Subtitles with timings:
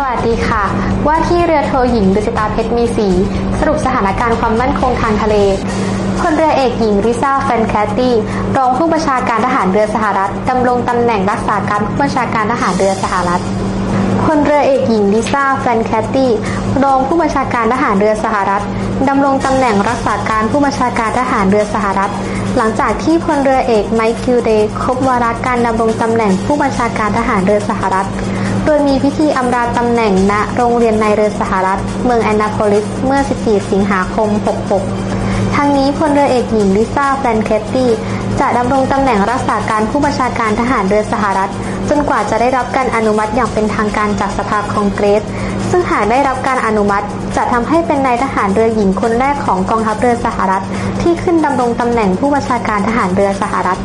[0.00, 0.64] สวัสดีค่ะ
[1.06, 3.08] ว่าที่เรือโทหญิงดุสิตาเพชรมีสี
[3.58, 5.36] สรุปสถานการณ์ความมั่นคงทางทะเล
[6.20, 8.14] พลเรือเอกหญิง Lisa Franchetti
[8.56, 13.42] รองผู้บัญชาการทหารเรือสหรัฐดำรงตำแหน่งรักษาการผู้บัญชาการทหารเรือสหรัฐ
[14.24, 16.30] พลเรือเอกหญิง Lisa Franchetti
[16.82, 18.62] รองผู้บัญชาการทหารเรือสหรัฐ
[19.08, 22.12] ดำรงตำแหน่งรักษาการผู้บัญชาการทหารเรือสหรัฐ
[22.56, 28.08] หลังจากที่พลเรือเอก Mike Gilday ครบวาระการดำรงตำแหน่งผู้บัญชาการทหารเรือสหรัฐ
[28.70, 34.28] โดยมีพิธีอำลาตำแหน่งณโรงเรียนในเรือสหรัฐ เมืองแอนนาโพลิสเมื่อ 14 สิงหาคม
[34.92, 37.90] 66 ทั้งนี้พลเรือเอกหญิงลิซ่าแฟนเคตตี้
[38.40, 41.50] จะดำรงตำแหน่งรักษาการผู้บัญชาการทหารเรือสหรัฐ
[41.88, 45.22] จนกว่าจะได้รับการอนุมัติอย่างเป็นทางการจากสภาคองเกรส
[45.70, 47.06] ซึ่งหากได้รับการอนุมัติ
[47.36, 50.64] จะทำให้เป็นนายทหารเรือหญิงคนแรกของกองทัพเรือสหรัฐ
[51.02, 53.78] ที่ขึ้นดำรงตำแหน่งผู้บัญชาการทหารเรือสหรัฐ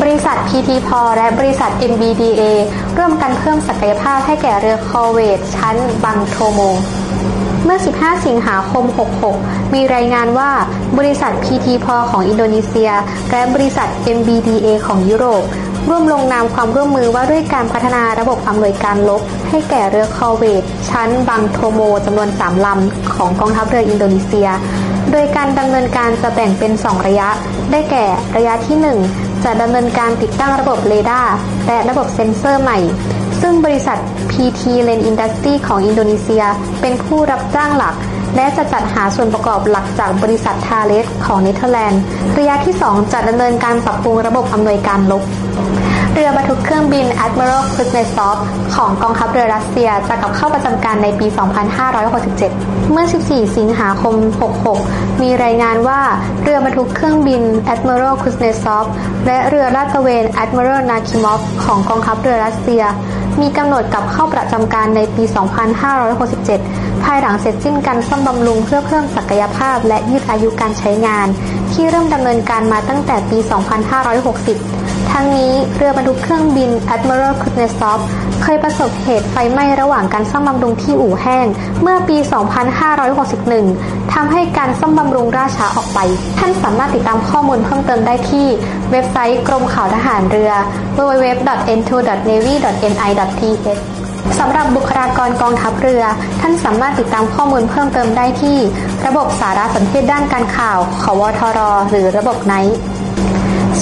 [0.00, 2.42] บริษัท PT PAL และบริษัท MBDA
[2.98, 6.60] ร่วมกันเพิ่มศักยภาพให้แก่เรือคอร์เวตชั้น Bung Tomo
[7.64, 8.84] เมื่อ 15 สิงหาคม
[9.30, 10.50] 66 มีรายงานว่า
[10.98, 12.90] บริษัท PT พอของอินโดนีเซีย
[13.30, 15.42] และบริษัท MBDA ของยุโรป
[15.88, 24.48] ร่วมลงนามความร่วมมือว่าด้วยการพัฒนาระบบอำนวยการรบ ให้แก่เรือคอร์เวตชั้น Bung Tomo จำนวน 3 ลำ ของกองทัพเรืออินโดนีเซีย
[25.12, 27.28] โดยการดำเนินการจะแบ่งเป็น 2 ระยะ
[27.70, 28.04] ได้แก่
[28.36, 31.34] ระยะที่ 1 จะดำเนินการติดตั้งระบบเรดาร์
[31.66, 32.78] และระบบเซ็นเซอร์ใหม่
[33.40, 33.98] ซึ่งบริษัท
[34.30, 36.44] PT Len Industry ของอินโดนีเซีย
[36.80, 37.94] เป็นผู้รับจ้างหลัก
[38.36, 42.00] และจะจัดหาส่วนประกอบหลักจากบริษัท Thales ของเนเธอร์แลนด์
[42.38, 45.22] ระยะที่ 2 จะดำเนินการปรับปรุงระบบอำนวยการรบ
[46.14, 48.36] เรือบรรทุกเครื่องบิน Admiral Kuznetsov
[48.74, 51.26] ของกองทัพเรือรัสเซียจะกลับเข้าประจำการในปี
[52.08, 54.14] 2567 เมื่อ 14 สิงหาคม
[54.68, 56.00] 66 มีรายงานว่า
[56.42, 57.42] เรือบรรทุกเครื่องบิน
[57.74, 58.84] Admiral Kuznetsov
[59.26, 62.82] และเรือลาดตระเวน Admiral Nakimov ของกองทัพเรือรัสเซีย
[63.40, 65.24] มีกำหนดกลับเข้าประจำการในปี
[66.14, 71.26] 2567 ภายหลังเสร็จสิ้นการซ่อมบำรุงเพื่อเพิ่มศักยภาพและยืดอายุการใช้งาน
[71.72, 74.79] ที่เริ่มดำเนินการมาตั้งแต่ปี 2560
[75.12, 78.00] ทั้งนี้เรือบรรทุกเครื่องบิน Admiral Kuznetsov
[78.42, 81.46] เคยประสบเหตุไฟไหม้ระหว่างการซ่อมบำรุงที่อู่แห้ง
[81.82, 82.16] เมื่อปี
[83.34, 85.98] 2561 ทำให้การซ่อมบำรุงราช้าออกไป
[86.38, 88.46] ท่านสามารถติดตามข้อมูลเพิ่มเติมได้ที่
[88.90, 90.52] เว็บไซต์กรมข่าวทหารเรือ
[90.98, 93.80] www.n2.navy.th
[94.38, 96.02] สำหรับบุคลากรกองทัพเรือ
[96.40, 98.56] ท่านสามารถติดตามข้อมูลเพิ่มเติมได้ที่
[99.06, 101.60] ระบบสารสนเทศด้านการข่าวขวทร
[101.90, 102.78] หรือระบบไนท์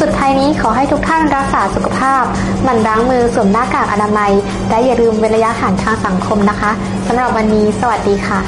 [0.00, 2.24] สุดท้ายนี้ขอให้ทุกท่านรักษาสุขภาพ
[2.64, 4.32] หมั่นล้างมือสวมหน้ากากอนามัย
[4.70, 6.70] และอย่าลืมเว้นระยะห่างทางสังคมนะคะ
[7.06, 8.40] สำหรับวันนี้ สวัสดีค่ะ